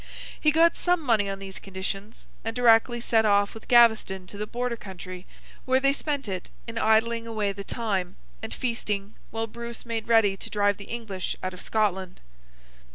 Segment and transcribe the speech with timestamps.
[0.39, 4.47] He got some money on these conditions, and directly set off with Gaveston to the
[4.47, 5.27] Border country,
[5.65, 10.35] where they spent it in idling away the time, and feasting, while Bruce made ready
[10.35, 12.19] to drive the English out of Scotland.